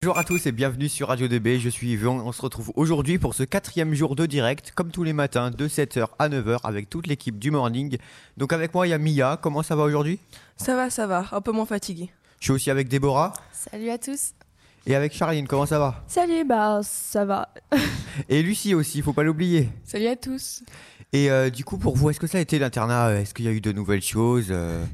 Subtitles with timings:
[0.00, 3.18] Bonjour à tous et bienvenue sur Radio 2B, je suis Yvon, on se retrouve aujourd'hui
[3.18, 6.88] pour ce quatrième jour de direct, comme tous les matins, de 7h à 9h avec
[6.88, 7.98] toute l'équipe du morning.
[8.36, 10.20] Donc avec moi il y a Mia, comment ça va aujourd'hui?
[10.56, 12.10] Ça va, ça va, un peu moins fatigué.
[12.38, 14.34] Je suis aussi avec Déborah Salut à tous.
[14.86, 16.04] et avec Charline, comment ça va?
[16.06, 17.48] Salut, bah ça va.
[18.28, 19.68] Et Lucie aussi, faut pas l'oublier.
[19.82, 20.62] Salut à tous.
[21.12, 23.14] Et euh, du coup pour vous, est-ce que ça a été l'internat?
[23.14, 24.84] Est-ce qu'il y a eu de nouvelles choses euh,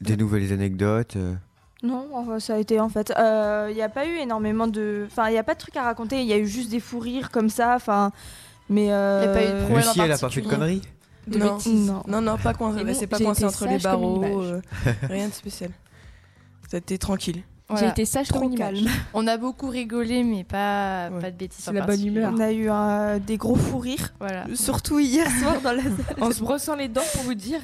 [0.00, 1.34] Des nouvelles anecdotes euh?
[1.82, 3.12] Non, ça a été en fait.
[3.16, 5.06] Il n'y a pas eu énormément de.
[5.06, 6.20] Enfin, il n'y a pas de trucs à raconter.
[6.20, 7.74] Il y a eu juste des fous rires comme ça.
[7.76, 8.10] Enfin,
[8.68, 8.92] mais.
[8.92, 9.76] euh, Y a pas eu de problème.
[9.78, 10.82] Lucie en elle a pas fait de conneries
[11.28, 11.58] De non.
[11.66, 12.02] Non.
[12.08, 12.94] Non, non, pas coincé.
[12.94, 14.42] C'est pas coincé entre les barreaux.
[14.42, 14.60] euh,
[15.02, 15.70] rien de spécial.
[16.68, 17.42] C'était tranquille.
[17.70, 17.86] Voilà.
[17.86, 18.86] J'ai été sage Trop calme.
[19.12, 21.20] On a beaucoup rigolé, mais pas, Ouais.
[21.20, 21.64] pas de bêtises.
[21.64, 22.32] C'est la bonne humeur.
[22.34, 24.46] On a eu euh, des gros fous rires, Voilà.
[24.54, 25.92] surtout hier soir dans la salle.
[26.18, 27.60] en se brossant les dents pour vous dire,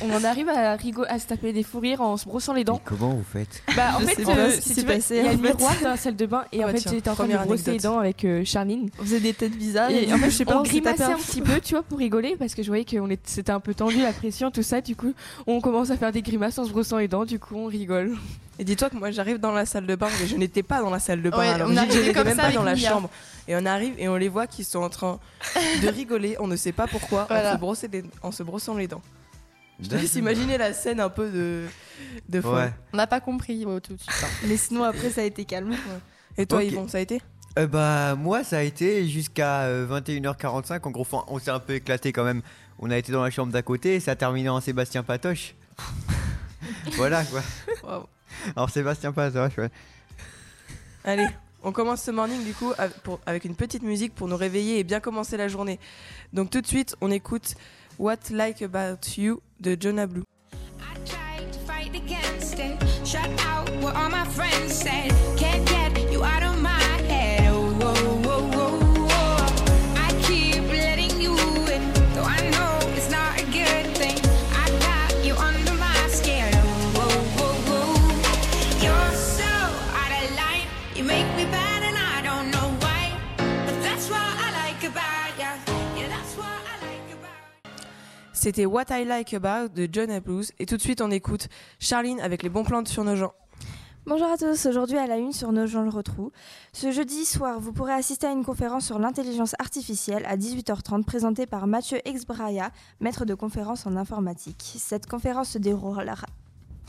[0.00, 2.60] on en arrive à rigoler, à se taper des fous rires en se brossant les
[2.60, 3.62] Mais dont comment vous faites?
[3.76, 5.32] Bah en Je fait, euh, ce qui si s'est tu veux, passé, il y a
[5.32, 7.36] le miroir dans la salle de bain et Ah en fait j'étais en train de
[7.36, 8.90] brosser les dents avec euh, Charline.
[9.00, 9.90] On faisait des têtes bizarres.
[9.90, 11.98] Et en fait, je sais pas, on on grimaçait un- petit peu, tu vois, pour
[11.98, 14.80] rigoler, parce que je voyais que c'était un peu tendu, la pression, tout ça.
[14.80, 15.14] Du coup,
[15.48, 18.16] on commence à faire des grimaces en se brossant les dents, du coup, on rigole.
[18.58, 20.90] Et dis-toi que moi j'arrive dans la salle de bain, mais je n'étais pas dans
[20.90, 21.38] la salle de bain.
[21.38, 23.08] Ouais, alors on n'étais comme même ça pas dans la chambre.
[23.46, 25.20] Et on arrive et on les voit qui sont en train
[25.82, 26.36] de rigoler.
[26.40, 27.26] On ne sait pas pourquoi.
[27.28, 27.50] Voilà.
[27.50, 29.02] En, se brosser les- en se brossant les dents.
[29.80, 31.64] Je te laisse imaginer la scène un peu de,
[32.28, 32.54] de folle.
[32.54, 32.72] Ouais.
[32.92, 34.10] On n'a pas compris ouais, tout de suite.
[34.24, 34.26] hein.
[34.48, 35.76] Mais sinon, après, ça a été calme.
[36.36, 36.64] Et toi, Ok.
[36.64, 37.20] Yvon, ça a été?
[37.58, 41.74] Euh, bah moi ça a été jusqu'à euh, 21h45 en gros on s'est un peu
[41.76, 42.42] éclaté quand même
[42.78, 45.54] on a été dans la chambre d'à côté et ça a terminé en Sébastien Patoche
[46.96, 47.40] voilà quoi
[47.82, 48.04] Waouh.
[48.56, 49.70] Alors Sébastien Patoche ouais
[51.04, 51.26] Allez,
[51.62, 54.78] on commence ce morning du coup av- pour- avec une petite musique pour nous réveiller
[54.78, 55.78] et bien commencer la journée.
[56.32, 57.54] Donc tout de suite, on écoute
[57.98, 60.24] What Like About You de Jonah Blue.
[60.80, 62.76] I tried to fight against it.
[63.06, 65.12] Shut out what all my friends said.
[88.48, 90.52] C'était What I Like About de Jonah Blues.
[90.58, 91.48] Et tout de suite, on écoute
[91.80, 93.34] Charline avec les bons plans sur nos gens.
[94.06, 96.32] Bonjour à tous, aujourd'hui à la une sur Nos gens le retrou.
[96.72, 101.44] Ce jeudi soir, vous pourrez assister à une conférence sur l'intelligence artificielle à 18h30 présentée
[101.44, 102.70] par Mathieu Exbraya,
[103.00, 104.76] maître de conférence en informatique.
[104.78, 106.16] Cette conférence se déroulera,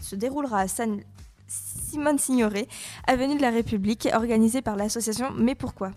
[0.01, 1.01] se déroulera à San-
[1.45, 2.69] Simone Signoret,
[3.05, 5.91] avenue de la République, organisée par l'association Mais pourquoi?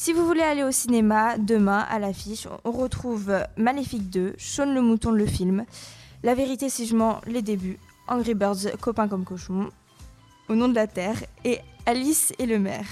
[0.00, 4.80] Si vous voulez aller au cinéma, demain, à l'affiche, on retrouve Maléfique 2, Shaun le
[4.80, 5.66] Mouton le film,
[6.22, 7.78] La vérité si je mens, les débuts,
[8.08, 9.68] Angry Birds, Copains comme cochons,
[10.48, 12.86] Au nom de la Terre et Alice et le maire.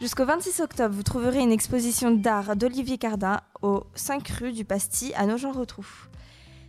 [0.00, 5.12] Jusqu'au 26 octobre, vous trouverez une exposition d'art d'Olivier Cardin au 5 rue du Pastis
[5.14, 5.86] à Nogent-Retrou.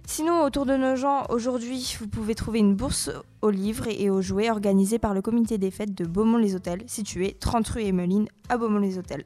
[0.08, 3.10] Sinon, autour de Nogent, aujourd'hui, vous pouvez trouver une bourse
[3.42, 7.68] aux livres et aux jouets organisée par le comité des fêtes de Beaumont-les-Hôtels, situé 30
[7.70, 9.26] rue Emeline à Beaumont-les-Hôtels.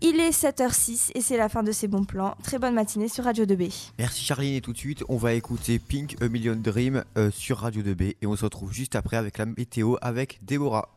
[0.00, 2.36] Il est 7h06 et c'est la fin de ces bons plans.
[2.44, 3.90] Très bonne matinée sur Radio 2B.
[3.98, 7.58] merci Charline et tout de suite on va écouter Pink A Million Dream euh, sur
[7.58, 10.88] Radio 2B et on se retrouve juste après avec la météo avec Déborah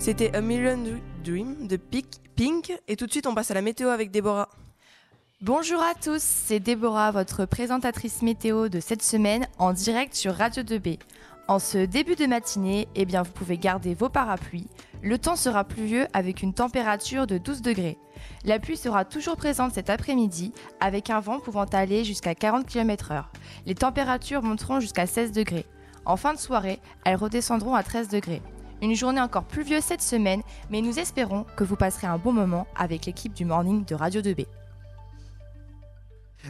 [0.00, 0.78] C'était A Million
[1.22, 2.72] Dream de Pink.
[2.88, 4.48] Et tout de suite, on passe à la météo avec Déborah.
[5.42, 10.62] Bonjour à tous, c'est Déborah, votre présentatrice météo de cette semaine en direct sur Radio
[10.62, 10.98] 2B.
[11.48, 14.68] En ce début de matinée, eh bien, vous pouvez garder vos parapluies.
[15.02, 17.98] Le temps sera pluvieux avec une température de 12 degrés.
[18.46, 23.24] La pluie sera toujours présente cet après-midi avec un vent pouvant aller jusqu'à 40 km/h.
[23.66, 25.66] Les températures monteront jusqu'à 16 degrés.
[26.06, 28.40] En fin de soirée, elles redescendront à 13 degrés.
[28.82, 32.66] Une journée encore pluvieuse cette semaine, mais nous espérons que vous passerez un bon moment
[32.76, 34.46] avec l'équipe du Morning de Radio 2B.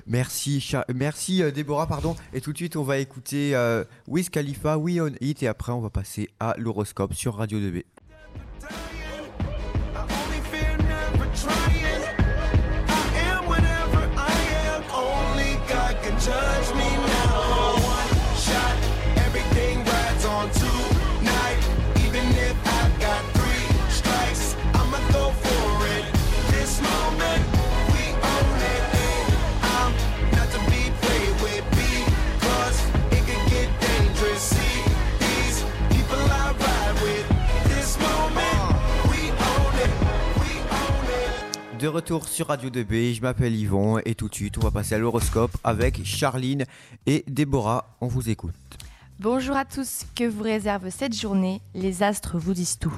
[0.07, 2.15] Merci, merci euh, Déborah, pardon.
[2.33, 5.73] Et tout de suite, on va écouter euh, Wiz Khalifa, We On It, et après,
[5.73, 7.83] on va passer à l'horoscope sur Radio 2B.
[41.81, 44.97] De retour sur Radio 2B, je m'appelle Yvon et tout de suite on va passer
[44.97, 46.67] à l'horoscope avec Charline
[47.07, 47.97] et Déborah.
[48.03, 48.53] On vous écoute.
[49.19, 51.63] Bonjour à tous, que vous réserve cette journée?
[51.75, 52.93] Les astres vous disent tout.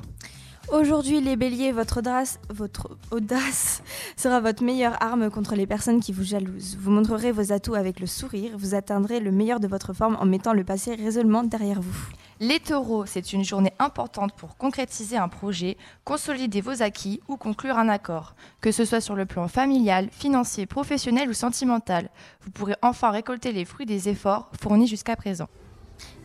[0.71, 3.83] Aujourd'hui, les béliers, votre audace, votre audace
[4.17, 6.79] sera votre meilleure arme contre les personnes qui vous jalousent.
[6.81, 10.25] Vous montrerez vos atouts avec le sourire, vous atteindrez le meilleur de votre forme en
[10.25, 12.07] mettant le passé résolument derrière vous.
[12.41, 17.77] Les taureaux, c'est une journée importante pour concrétiser un projet, consolider vos acquis ou conclure
[17.77, 18.35] un accord.
[18.61, 22.09] Que ce soit sur le plan familial, financier, professionnel ou sentimental,
[22.43, 25.49] vous pourrez enfin récolter les fruits des efforts fournis jusqu'à présent.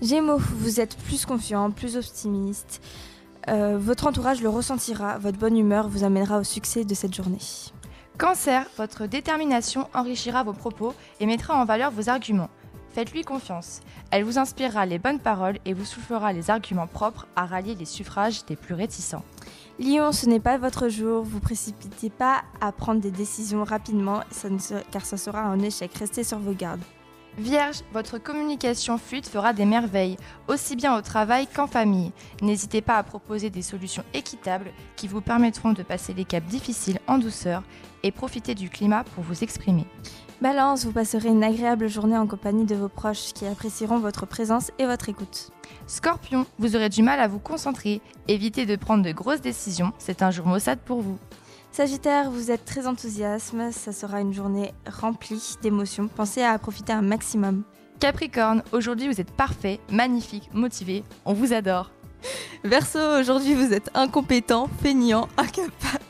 [0.02, 2.82] Gémeaux, vous êtes plus confiant, plus optimiste.
[3.50, 7.38] Euh, votre entourage le ressentira, votre bonne humeur vous amènera au succès de cette journée.
[8.18, 12.50] Cancer, votre détermination enrichira vos propos et mettra en valeur vos arguments.
[12.94, 13.82] Faites-lui confiance.
[14.12, 17.86] Elle vous inspirera les bonnes paroles et vous soufflera les arguments propres à rallier les
[17.86, 19.24] suffrages des plus réticents.
[19.80, 24.50] Lion, ce n'est pas votre jour, vous précipitez pas à prendre des décisions rapidement ça
[24.50, 25.94] ne se- car ça sera un échec.
[25.94, 26.82] Restez sur vos gardes.
[27.38, 30.18] Vierge, votre communication fluide fera des merveilles,
[30.48, 32.12] aussi bien au travail qu'en famille.
[32.42, 37.00] N'hésitez pas à proposer des solutions équitables qui vous permettront de passer les caps difficiles
[37.06, 37.62] en douceur
[38.02, 39.86] et profiter du climat pour vous exprimer.
[40.42, 44.72] Balance, vous passerez une agréable journée en compagnie de vos proches qui apprécieront votre présence
[44.80, 45.52] et votre écoute.
[45.86, 48.02] Scorpion, vous aurez du mal à vous concentrer.
[48.28, 51.20] Évitez de prendre de grosses décisions, c'est un jour maussade pour vous.
[51.78, 56.08] Sagittaire, vous êtes très enthousiaste, ça sera une journée remplie d'émotions.
[56.08, 57.62] Pensez à profiter un maximum.
[58.00, 61.92] Capricorne, aujourd'hui vous êtes parfait, magnifique, motivé, on vous adore.
[62.64, 66.04] Verseau, aujourd'hui vous êtes incompétent, feignant, incapable.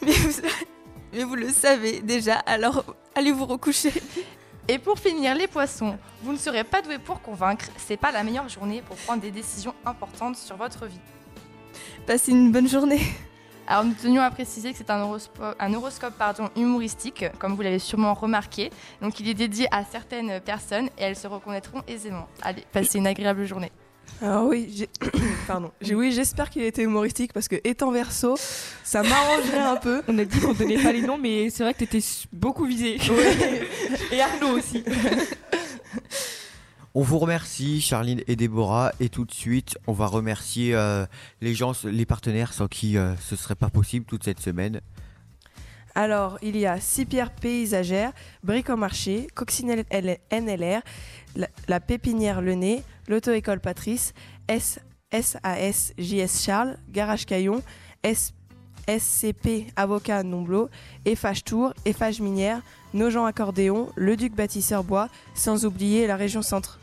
[0.00, 0.40] Mais vous,
[1.12, 2.82] mais vous le savez déjà, alors
[3.14, 3.92] allez vous recoucher.
[4.68, 8.24] Et pour finir, les poissons, vous ne serez pas doué pour convaincre, c'est pas la
[8.24, 11.00] meilleure journée pour prendre des décisions importantes sur votre vie.
[12.06, 13.02] Passez une bonne journée.
[13.70, 17.60] Alors nous tenions à préciser que c'est un horoscope, un horoscope pardon, humoristique, comme vous
[17.60, 18.70] l'avez sûrement remarqué.
[19.02, 22.26] Donc il est dédié à certaines personnes et elles se reconnaîtront aisément.
[22.40, 23.70] Allez, passez une agréable journée.
[24.22, 24.88] Alors oui, j'ai...
[25.46, 25.70] pardon.
[25.82, 28.36] J'ai- oui, j'espère qu'il était humoristique parce que étant verso,
[28.82, 30.00] ça m'arrangerait un peu.
[30.08, 32.64] On a dit qu'on donnait pas les noms, mais c'est vrai que t'étais su- beaucoup
[32.64, 32.96] visé.
[34.12, 34.82] Et Arnaud aussi.
[36.94, 41.06] On vous remercie Charline et Déborah et tout de suite on va remercier euh,
[41.40, 44.80] les gens, les partenaires sans qui euh, ce serait pas possible toute cette semaine.
[45.94, 48.12] Alors, il y a Six Pierres Paysagères,
[48.44, 50.80] Bricomarché, Coccinelle L- NLR,
[51.34, 54.12] la, la Pépinière Le Nez, l'Auto-École Patrice,
[54.46, 54.78] S,
[55.12, 57.62] SAS JS Charles, Garage Caillon,
[58.04, 58.32] S,
[58.88, 60.68] SCP Avocat Nomblot,
[61.04, 62.62] Eiffage Tour, Eiffage Minière,
[62.94, 66.78] Nogent Accordéon, Le Duc Bâtisseur Bois, sans oublier la région Centre.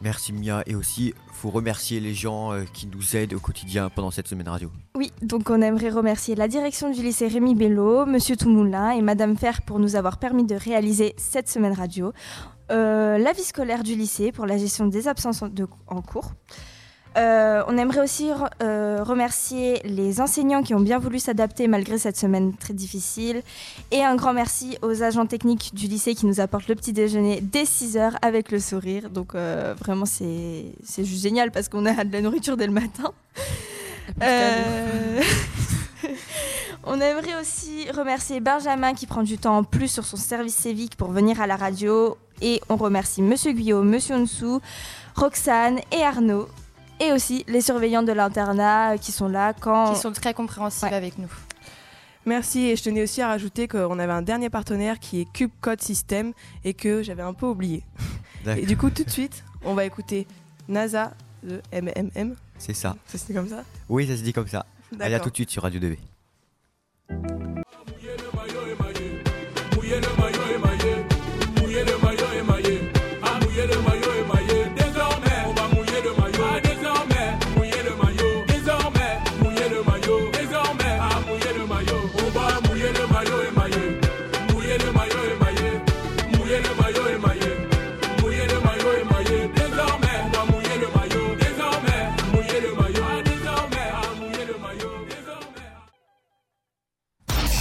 [0.00, 4.10] Merci Mia et aussi faut remercier les gens euh, qui nous aident au quotidien pendant
[4.12, 4.70] cette semaine radio.
[4.96, 9.36] Oui, donc on aimerait remercier la direction du lycée Rémi Bello, Monsieur Toumoulin et Madame
[9.36, 12.12] Fer pour nous avoir permis de réaliser cette semaine radio.
[12.70, 16.32] Euh, la vie scolaire du lycée pour la gestion des absences de- en cours.
[17.18, 21.98] Euh, on aimerait aussi re- euh, remercier les enseignants qui ont bien voulu s'adapter malgré
[21.98, 23.42] cette semaine très difficile.
[23.90, 27.40] Et un grand merci aux agents techniques du lycée qui nous apportent le petit déjeuner
[27.40, 29.10] dès 6h avec le sourire.
[29.10, 33.12] Donc euh, vraiment c'est juste génial parce qu'on a de la nourriture dès le matin.
[36.84, 40.96] On aimerait aussi remercier Benjamin qui prend du temps en plus sur son service civique
[40.96, 42.16] pour venir à la radio.
[42.40, 44.60] Et on remercie Monsieur Guyot, Monsieur Onsou,
[45.16, 46.48] Roxane et Arnaud.
[47.00, 49.92] Et aussi les surveillants de l'internat euh, qui sont là quand...
[49.94, 50.94] Qui sont très compréhensifs Ouais.
[50.94, 51.28] avec nous.
[52.26, 55.50] Merci et je tenais aussi à rajouter qu'on avait un dernier partenaire qui est Cube
[55.60, 56.32] Code System
[56.64, 57.84] et que j'avais un peu oublié.
[58.44, 58.62] D'accord.
[58.62, 60.26] Et du coup, tout de suite, on va écouter
[60.68, 61.12] NASA
[61.42, 62.34] de MMM.
[62.58, 62.96] C'est ça.
[63.06, 63.62] Ça se dit comme ça?
[63.88, 64.66] Oui, ça se dit comme ça.
[65.00, 65.96] Allez à tout de suite sur Radio 2B.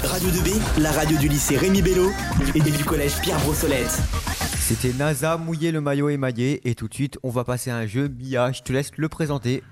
[0.09, 2.11] Radio 2B, la radio du lycée Rémi Bello
[2.55, 3.99] et du collège Pierre Brossolette.
[4.59, 7.87] C'était NASA mouiller le maillot émaillé et tout de suite on va passer à un
[7.87, 8.07] jeu.
[8.07, 9.63] Mia, je te laisse le présenter.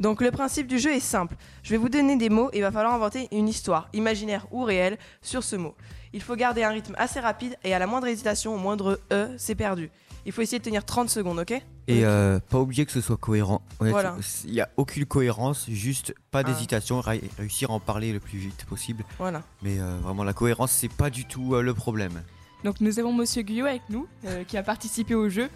[0.00, 1.36] Donc le principe du jeu est simple.
[1.62, 4.64] Je vais vous donner des mots et il va falloir inventer une histoire, imaginaire ou
[4.64, 5.74] réelle, sur ce mot.
[6.12, 9.28] Il faut garder un rythme assez rapide et à la moindre hésitation, au moindre E,
[9.36, 9.90] c'est perdu.
[10.24, 11.50] Il faut essayer de tenir 30 secondes, ok
[11.88, 13.60] Et euh, pas obligé que ce soit cohérent.
[13.80, 14.16] Voilà.
[14.44, 16.44] Il n'y a aucune cohérence, juste pas Ah.
[16.44, 19.04] d'hésitation, ré- réussir à en parler le plus vite possible.
[19.18, 19.42] Voilà.
[19.62, 22.22] Mais euh, vraiment, la cohérence, c'est pas du tout euh, le problème.
[22.62, 25.48] Donc nous avons Monsieur Guyot avec nous, euh, qui a participé au jeu.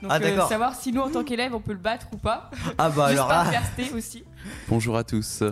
[0.00, 2.50] Donc Ah, euh, savoir si nous en tant qu'élèves on peut le battre ou pas.
[2.78, 4.24] Ah bah Juste alors là, fierté aussi.
[4.68, 5.42] Bonjour à tous.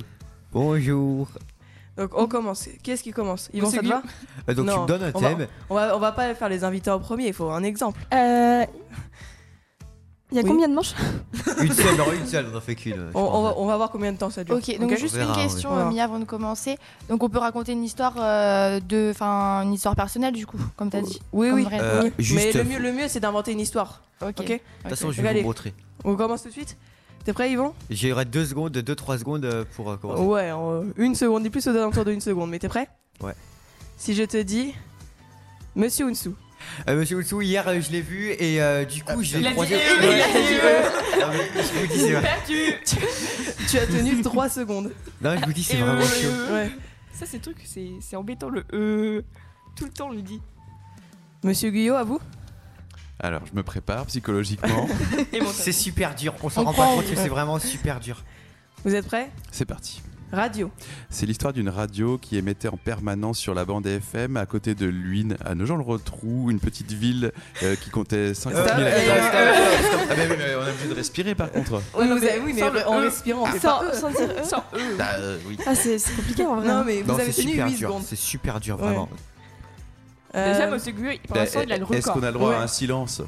[0.50, 1.28] bonjour.
[1.96, 2.68] Donc on commence.
[2.82, 3.50] Qui est-ce qui commence?
[3.52, 4.02] Yvon, Monsieur ça te va?
[4.48, 5.46] Euh, donc tu Non, me donnes un on va- thème.
[5.70, 8.00] on va, on va pas faire les invités en premier, il faut un exemple.
[8.14, 8.64] Euh,
[10.30, 10.48] Il y a Oui.
[10.48, 10.94] combien de manches?
[11.60, 12.94] Une seule, non, une seule, on en fait qu'une.
[12.94, 13.44] je On, on pense.
[13.44, 14.56] va, on va voir combien de temps ça dure.
[14.56, 15.88] Ok, donc juste On verra, une question, Voilà.
[15.88, 16.78] euh, Mia, avant de commencer.
[17.10, 20.88] Donc on peut raconter une histoire euh, de, enfin, une histoire personnelle du coup, comme
[20.88, 21.20] t'as dit.
[21.34, 21.66] Oui, Comme oui.
[21.72, 22.12] Euh, Oui.
[22.18, 24.00] juste, Mais le euh, mieux, le mieux c'est d'inventer une histoire.
[24.22, 24.36] Ok.
[24.40, 25.40] Ok De toute façon, je vais Allez.
[25.42, 25.74] vous montrer.
[26.04, 26.78] On commence tout de suite?
[27.24, 30.22] T'es prêt, Yvon J'aurai deux secondes, deux, trois secondes euh, pour euh, commencer.
[30.22, 32.50] Ouais, euh, une seconde, ni plus aux alentours d'une seconde.
[32.50, 32.88] Mais t'es prêt?
[33.20, 33.34] Ouais.
[33.96, 34.74] Si je te dis.
[35.76, 36.30] Monsieur Unsu.
[36.88, 39.50] Euh, Monsieur Outsou, hier, euh, je l'ai vu et euh, du coup, je Il l'ai
[39.52, 39.74] croisé.
[39.74, 41.20] il a dit.
[41.20, 42.22] Non, mais je vous dis, c'est vrai.
[42.22, 42.74] Perdu.
[43.68, 44.92] Tu as tenu 3 secondes.
[45.20, 46.28] Non, je vous dis, c'est Et vraiment euh, chiant.
[46.30, 46.70] euh, Ouais.
[47.14, 49.22] Ça c'est le truc, c'est c'est embêtant le euh.
[49.76, 50.40] Tout le temps on lui dit.
[51.44, 52.20] Monsieur Guyot, à vous
[53.20, 54.88] Alors, je me prépare psychologiquement.
[55.52, 56.34] C'est super dur.
[56.42, 58.24] On s'en rend pas compte que c'est vraiment super dur.
[58.84, 59.30] Vous êtes prêts?
[59.52, 60.02] C'est parti.
[60.32, 60.70] Radio.
[61.10, 64.86] C'est l'histoire d'une radio qui émettait en permanence sur la bande FM à côté de
[64.86, 69.12] Luynes, à Nogent-le-Rotrou, une petite ville euh, qui comptait 50 Stop, 000 et, habitants.
[69.34, 69.52] euh,
[70.10, 71.82] Ah, mais oui, mais on est obligé de respirer par contre.
[71.98, 73.02] Oui, non, vous mais avez- oui, mais sans le en E.
[73.04, 73.94] respirant, on fait sans, pas E.
[73.94, 74.96] sans dire eux Sans eux.
[74.96, 75.58] Bah, euh, oui.
[75.66, 76.66] Ah, c'est compliqué en vrai.
[76.66, 77.88] Non, mais vous Non, avez c'est tenu super 8 dur.
[77.90, 78.02] secondes.
[78.06, 79.10] C'est super dur, vraiment.
[80.34, 82.20] Déjà Monsieur Guyot, pour l'instant il a le Eh, Est-ce record.
[82.20, 83.20] qu'on a le droit à un silence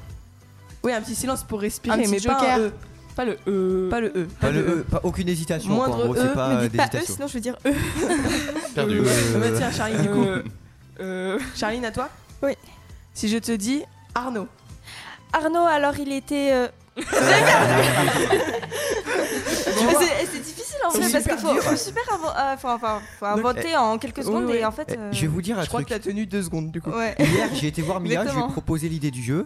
[0.82, 2.56] Oui, un petit silence pour respirer, Un petit mais pas joker.
[2.56, 2.72] un E.
[3.16, 3.88] Pas le euh.
[3.90, 4.26] Pas le E.
[4.40, 5.76] Pas le E, pas aucune hésitation.
[5.76, 5.86] quoi.
[5.88, 7.14] Moindre En gros, E, pas euh, dites pas d'hésitation.
[7.14, 7.74] sinon je veux dire eux.
[8.74, 9.00] Perdu.
[9.04, 10.24] Euh, Bah, tiens, Charline, du coup.
[10.24, 10.42] Euh,
[11.00, 12.08] euh, Charline, à toi
[12.42, 12.52] Oui.
[13.12, 13.82] Si je te dis
[14.14, 14.48] Arnaud.
[15.32, 16.52] Arnaud, alors il était.
[16.52, 16.68] euh,
[20.92, 23.26] C'est c'est en C'est vrai parce super qu'il faut, super invo- euh, faut, enfin, faut
[23.26, 24.56] Donc, inventer en quelques secondes oui.
[24.56, 24.88] et en fait.
[24.94, 25.88] Eh, euh, Je vais vous dire un Je crois truc.
[25.88, 26.90] que t'as tenu 2 secondes, du coup.
[26.90, 27.14] Ouais.
[27.18, 29.44] Hier, j'ai été voir Mia, je lui ai proposé l'idée du jeu.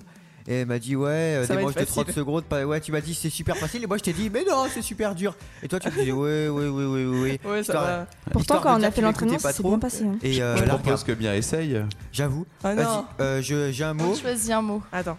[0.50, 2.14] Et elle m'a dit, ouais, euh, être de 30 facile.
[2.14, 2.44] secondes.
[2.44, 3.84] pas- Ouais, tu m'as dit c'est super facile.
[3.84, 5.36] Et moi, je t'ai dit, mais non, c'est super dur.
[5.62, 7.20] Et toi, tu me disais, ouais, ouais, ouais, ouais, ouais.
[7.20, 7.40] ouais.
[7.44, 8.06] Ouais, ça Histoire- va.
[8.32, 9.68] Pourtant, quand on a fait l'entraînement, trop.
[9.68, 10.04] bien passé.
[10.04, 10.16] hein.
[10.22, 11.78] Et euh, Je là, propose que bien essaye.
[12.12, 12.46] j'avoue.
[12.64, 13.04] Ah Vas-y, non.
[13.20, 14.12] euh, je- j'ai un mot.
[14.12, 14.82] On choisit un mot.
[14.90, 15.18] Attends.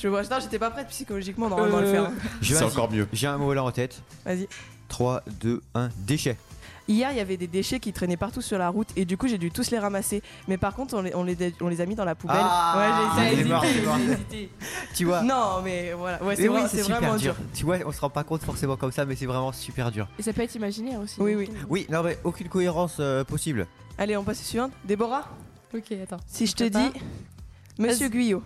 [0.00, 2.10] Je vois, attends, j'étais pas prête psychologiquement normalement à le Euh, faire.
[2.40, 3.08] Je- C'est encore mieux.
[3.12, 4.00] J'ai un mot là en tête.
[4.24, 4.46] Vas-y.
[4.88, 6.36] 3, 2, 1, déchet.
[6.90, 9.28] Hier, il y avait des déchets qui traînaient partout sur la route et du coup,
[9.28, 10.22] j'ai dû tous les ramasser.
[10.48, 12.38] Mais par contre, on les, on les, on les a mis dans la poubelle.
[12.40, 13.48] Ah, ouais, j'ai hésité.
[13.50, 14.50] mort, j'ai hésité.
[14.94, 16.22] Tu vois Non, mais voilà.
[16.22, 17.34] Ouais, Mais c'est oui, vrai- c'est c'est super vraiment dur.
[17.34, 17.44] dur.
[17.54, 20.08] Tu vois, on se rend pas compte forcément comme ça, mais c'est vraiment super dur.
[20.18, 21.16] Et ça peut être imaginaire aussi.
[21.20, 21.50] Oui, oui.
[21.68, 23.66] Oui, non, mais aucune cohérence euh, possible.
[23.98, 24.72] Allez, on passe à la suivante.
[24.86, 25.28] Déborah,
[25.74, 26.16] Ok, attends.
[26.26, 26.78] si je te dis
[27.78, 28.10] Monsieur Vas-y.
[28.10, 28.42] Guyot.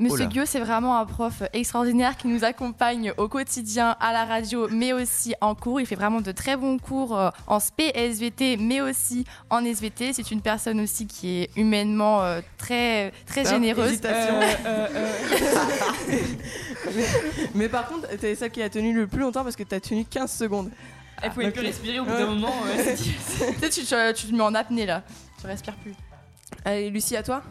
[0.00, 0.26] Monsieur là.
[0.26, 4.92] Guillaume, c'est vraiment un prof extraordinaire qui nous accompagne au quotidien à la radio, mais
[4.92, 5.80] aussi en cours.
[5.80, 10.12] Il fait vraiment de très bons cours euh, en SP, SVT, mais aussi en SVT.
[10.12, 13.98] C'est une personne aussi qui est humainement euh, très, très Ah, généreuse.
[14.04, 16.22] euh, euh, euh,
[17.56, 20.04] Mais par contre, c'est ça qui a tenu le plus longtemps parce que t'as tenu
[20.04, 20.70] 15 secondes.
[21.20, 21.54] Elle pouvait Ok.
[21.54, 22.52] plus respirer au bout d'un moment.
[22.64, 23.46] ouais, c'est difficile.
[23.60, 25.02] Tu sais, tu, tu, tu te mets en apnée là.
[25.40, 25.94] Tu respires plus.
[26.64, 27.42] Allez, Lucie, à toi.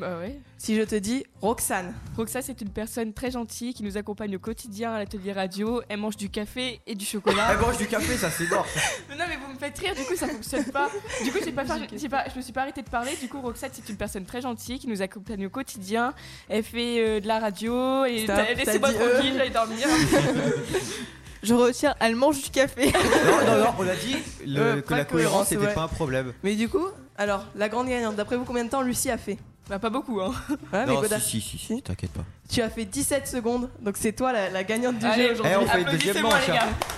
[0.00, 0.40] bah ouais.
[0.58, 1.92] Si je te dis Roxane.
[2.16, 5.82] Roxa, c'est une personne très gentille qui nous accompagne au quotidien à l'atelier radio.
[5.88, 7.48] Elle mange du café et du chocolat.
[7.52, 8.66] Elle mange du café, ça c'est mort.
[9.18, 10.90] Non, mais vous me faites rire, du coup ça fonctionne pas.
[11.24, 13.12] Du coup, j'ai pas j'ai pas, je me suis pas arrêtée de parler.
[13.20, 16.14] Du coup, Roxane, c'est une personne très gentille qui nous accompagne au quotidien.
[16.48, 19.12] Elle fait euh, de la radio et Stop, t'as- laissez-moi euh.
[19.12, 19.86] tranquille, j'allais dormir.
[21.42, 22.86] Je retiens, elle mange du café.
[22.86, 25.74] Non, non, non, on a dit le- Euh, que la cohérence ouais.
[25.74, 26.32] pas un problème.
[26.42, 26.86] Mais du coup,
[27.16, 29.38] alors, la grande gagnante, d'après vous, combien de temps Lucie a fait?
[29.68, 30.32] Bah, pas beaucoup, hein.
[30.50, 32.24] Ouais, mais non, Godard, si, si, si, si, t'inquiète pas.
[32.48, 35.52] tu as fait 17 secondes, donc c'est toi la, la gagnante du Allez, jeu aujourd'hui.
[35.52, 36.56] Eh, on fait le deuxième Applaudissez-moi, manche, les hein.
[36.56, 36.88] gars.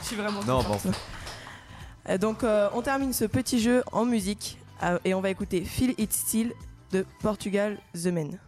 [0.00, 0.82] Je suis vraiment Non, contente.
[0.86, 0.92] bon.
[2.08, 5.62] Euh, Donc, euh, on termine ce petit jeu en musique euh, et on va écouter
[5.64, 6.52] Feel It Still
[6.92, 8.38] de Portugal The Men.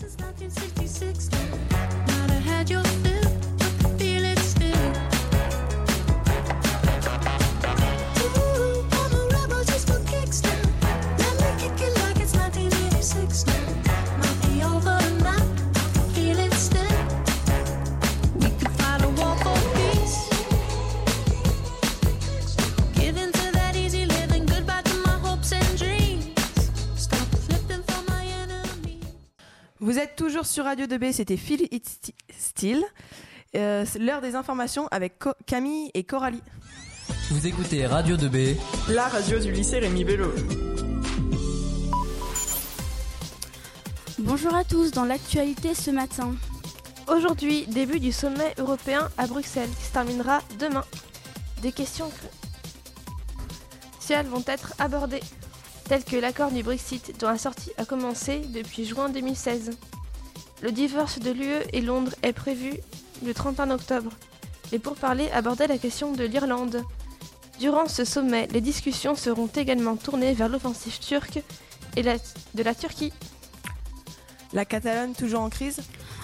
[0.00, 1.30] Since 1966,
[30.44, 32.84] toujours sur Radio 2B, c'était Feel It Sti- Still.
[33.56, 36.42] Euh, l'heure des informations avec Co- Camille et Coralie.
[37.30, 38.56] Vous écoutez Radio 2B.
[38.88, 40.30] La radio du lycée Rémi Bello.
[44.18, 46.34] Bonjour à tous, dans l'actualité ce matin.
[47.08, 50.84] Aujourd'hui, début du sommet européen à Bruxelles qui se terminera demain.
[51.62, 52.10] Des questions
[53.96, 55.20] cruciales vont être abordées,
[55.88, 59.70] telles que l'accord du Brexit dont la sortie a commencé depuis juin 2016.
[60.62, 62.72] Le divorce de l'UE et Londres est prévu
[63.24, 64.10] le 31 octobre.
[64.72, 66.82] Et pour parler, aborder la question de l'Irlande.
[67.60, 71.42] Durant ce sommet, les discussions seront également tournées vers l'offensive turque
[71.96, 72.16] et la-
[72.54, 73.12] de la Turquie.
[74.52, 75.80] La Catalogne toujours en crise?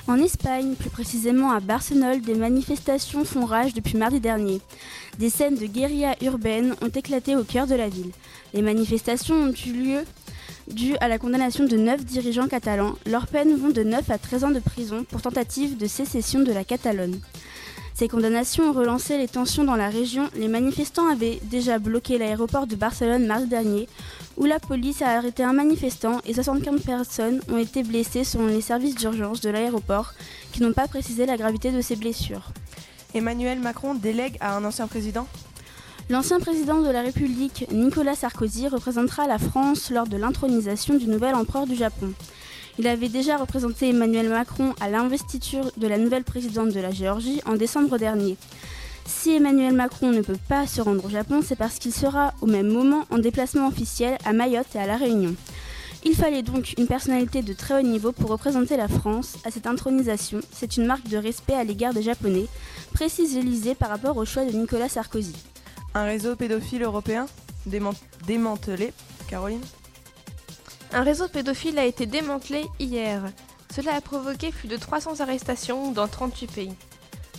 [0.09, 4.61] En Espagne, plus précisément à Barcelone, des manifestations font rage depuis mardi dernier.
[5.19, 8.11] Des scènes de guérilla urbaine ont éclaté au cœur de la ville.
[8.55, 10.05] Les manifestations ont eu lieu
[10.69, 12.95] dues à la condamnation de neuf dirigeants catalans.
[13.07, 16.53] Leurs peines vont de 9 à 13 ans de prison pour tentative de sécession de
[16.53, 17.19] la Catalogne.
[17.95, 20.31] Ces condamnations ont relancé les tensions dans la région.
[20.35, 23.89] Les manifestants avaient déjà bloqué l'aéroport de Barcelone mardi dernier,
[24.39, 28.63] où la police a arrêté un manifestant et 75 personnes ont été blessées selon les
[28.63, 30.15] services d'urgence de l'aéroport,
[30.53, 32.53] qui n'ont pas précisé la gravité de ces blessures.
[33.13, 35.27] Emmanuel Macron délègue à un ancien président
[36.11, 41.37] L'ancien président de la République, Nicolas Sarkozy, représentera la France lors de l'intronisation du nouvel
[41.37, 42.13] empereur du Japon.
[42.81, 47.41] Il avait déjà représenté Emmanuel Macron à l'investiture de la nouvelle présidente de la Géorgie
[47.47, 48.37] en décembre dernier.
[49.07, 52.47] Si Emmanuel Macron ne peut pas se rendre au Japon, c'est parce qu'il sera au
[52.47, 55.37] même moment en déplacement officiel à Mayotte et à La Réunion.
[56.05, 59.69] Il fallait donc une personnalité de très haut niveau pour représenter la France à cette
[59.69, 60.41] intronisation.
[60.51, 62.47] C'est une marque de respect à l'égard des Japonais,
[62.95, 65.37] précise l'Élysée par rapport au choix de Nicolas Sarkozy.
[65.95, 67.27] Un réseau pédophile européen
[67.67, 67.95] déman-
[68.27, 68.93] démantelé
[69.29, 69.63] Caroline?
[70.93, 73.23] Un réseau pédophile a été démantelé hier.
[73.75, 76.75] Cela a provoqué plus de 300 arrestations dans 38 pays.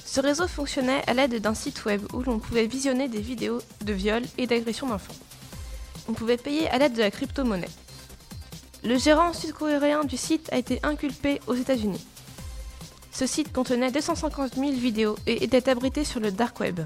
[0.06, 3.94] Ce réseau fonctionnait à l'aide d'un site web où l'on pouvait visionner des vidéos de
[3.94, 5.14] viols et d'agressions d'enfants.
[6.10, 7.70] On pouvait payer à l'aide de la crypto-monnaie.
[8.84, 12.06] Le gérant sud-coréen du site a été inculpé aux États-Unis.
[13.12, 16.80] Ce site contenait 250 000 vidéos et était abrité sur le dark web.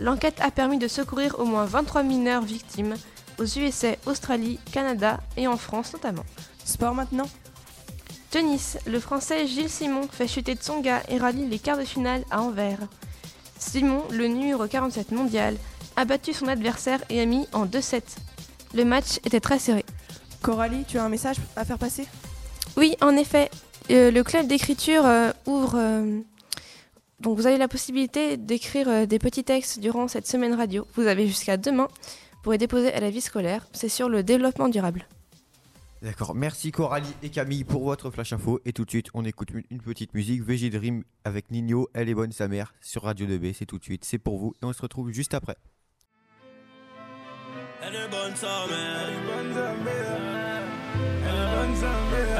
[0.00, 2.94] L'enquête a permis de secourir au moins 23 mineurs victimes
[3.38, 6.24] aux USA, Australie, Canada et en France notamment.
[6.64, 7.28] Sport maintenant
[8.30, 12.42] Tennis, le français Gilles Simon fait chuter Tsonga et rallie les quarts de finale à
[12.42, 12.80] Anvers.
[13.58, 15.56] Simon, le numéro 47 mondial,
[15.96, 18.02] a battu son adversaire et a mis en 2-7.
[18.74, 19.84] Le match était très serré.
[20.42, 22.06] Coralie, tu as un message à faire passer?
[22.76, 23.50] Oui, en effet,
[23.92, 25.74] euh, le club d'écriture euh, ouvre.
[25.76, 26.20] euh,
[27.20, 30.86] donc vous avez la possibilité d'écrire euh, des petits textes durant cette semaine radio.
[30.94, 31.88] Vous avez jusqu'à demain
[32.42, 33.66] pour les déposer à la vie scolaire.
[33.72, 35.06] C'est sur le développement durable.
[36.02, 38.60] D'accord, merci Coralie et Camille pour votre flash info.
[38.66, 42.14] Et tout de suite, on écoute une petite musique, VG Dream avec Nino, Elle est
[42.14, 43.54] bonne sa mère, sur Radio 2B.
[43.54, 44.54] C'est tout de suite, c'est pour vous.
[44.62, 45.56] Et on se retrouve juste après.
[47.80, 49.08] Elle est bonne sa mère.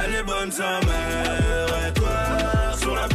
[0.04, 1.88] Elle est bonne sa mère.
[1.88, 3.08] Et toi, sur la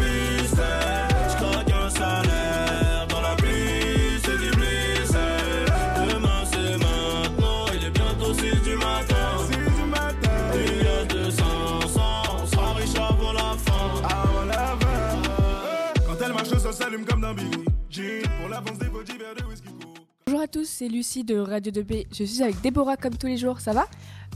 [20.79, 22.07] c'est Lucie de Radio 2B.
[22.09, 23.85] Je suis avec Déborah comme tous les jours, ça va?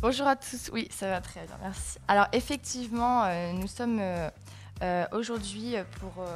[0.02, 1.98] Bonjour à tous, oui, ça va très bien, merci.
[2.06, 4.30] Alors effectivement, euh, nous sommes euh,
[4.82, 5.84] euh, aujourd'hui euh,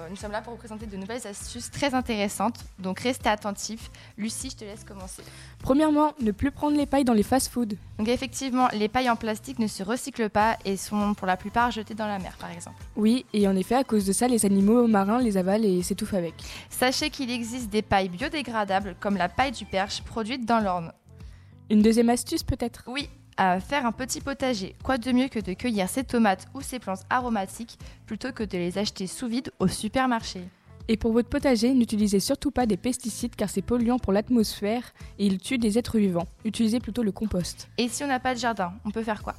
[0.09, 2.63] nous sommes là pour vous présenter de nouvelles astuces très intéressantes.
[2.79, 3.89] Donc restez attentifs.
[4.17, 5.23] Lucie, je te laisse commencer.
[5.59, 7.75] Premièrement, ne plus prendre les pailles dans les fast-foods.
[7.97, 11.71] Donc effectivement, les pailles en plastique ne se recyclent pas et sont pour la plupart
[11.71, 12.77] jetées dans la mer, par exemple.
[12.95, 16.13] Oui, et en effet, à cause de ça, les animaux marins les avalent et s'étouffent
[16.13, 16.35] avec.
[16.69, 20.93] Sachez qu'il existe des pailles biodégradables comme la paille du perche produite dans l'Orne.
[21.69, 22.83] Une deuxième astuce peut-être?
[22.87, 24.75] Oui, à faire un petit potager.
[24.83, 28.57] Quoi de mieux que de cueillir ses tomates ou ses plantes aromatiques plutôt que de
[28.57, 30.41] les acheter sous vide au supermarché?
[30.89, 35.25] Et pour votre potager, n'utilisez surtout pas des pesticides car c'est polluant pour l'atmosphère et
[35.25, 36.27] ils tuent des êtres vivants.
[36.45, 37.67] Utilisez plutôt le compost.
[37.77, 39.35] Et si on n'a pas de jardin, on peut faire quoi?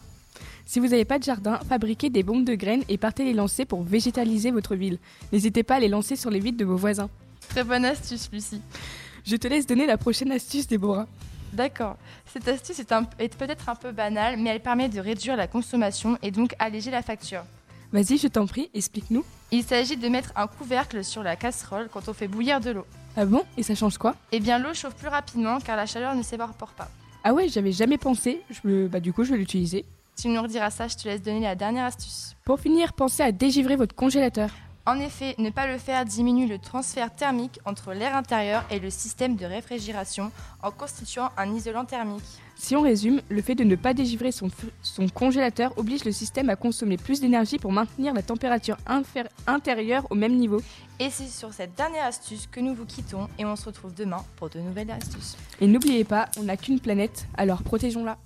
[0.67, 3.65] Si vous n'avez pas de jardin, fabriquez des bombes de graines et partez les lancer
[3.65, 4.99] pour végétaliser votre ville.
[5.33, 7.09] N'hésitez pas à les lancer sur les vides de vos voisins.
[7.49, 8.61] Très bonne astuce, Lucie.
[9.25, 11.09] Je te laisse donner la prochaine astuce, Déborah.
[11.59, 11.97] D'accord.
[12.33, 16.31] Cette astuce est, peut-être un peu banale, mais elle permet de réduire la consommation et
[16.31, 17.43] donc alléger la facture.
[17.93, 19.25] Vas-y, je t'en prie, explique-nous.
[19.51, 22.87] Il s'agit de mettre un couvercle sur la casserole quand on fait bouillir de l'eau.
[23.17, 23.43] Ah bon?
[23.57, 24.15] Et ça change quoi?
[24.31, 26.89] Eh bien, l'eau chauffe plus rapidement car la chaleur ne s'évapore pas.
[27.25, 28.41] Ah ouais, j'avais jamais pensé.
[28.51, 29.85] Je Bah du coup, je vais l'utiliser.
[30.17, 32.37] Tu nous rediras ça, je te laisse donner la dernière astuce.
[32.45, 34.51] Pour finir, pensez à dégivrer votre congélateur.
[34.89, 38.89] En effet, ne pas le faire diminue le transfert thermique entre l'air intérieur et le
[38.89, 42.25] système de réfrigération en constituant un isolant thermique.
[42.57, 44.49] Si on résume, le fait de ne pas dégivrer son,
[45.13, 48.79] congélateur oblige le système à consommer plus d'énergie pour maintenir la température
[49.47, 50.63] intérieure au même niveau.
[51.01, 54.25] Et c'est sur cette dernière astuce que nous vous quittons et on se retrouve demain
[54.37, 55.37] pour de nouvelles astuces.
[55.61, 58.17] Et n'oubliez pas, on n'a qu'une planète, alors protégeons-la.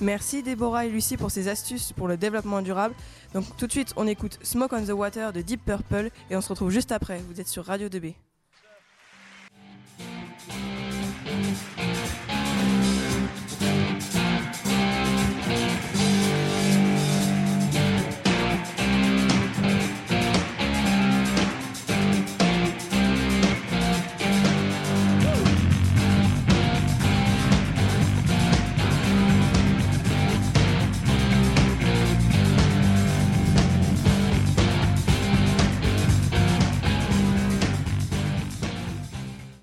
[0.00, 2.94] Merci Déborah et Lucie pour ces astuces pour le développement durable.
[3.34, 6.40] Donc tout de suite, on écoute Smoke on the Water de Deep Purple et on
[6.40, 7.20] se retrouve juste après.
[7.28, 8.14] Vous êtes sur Radio 2B.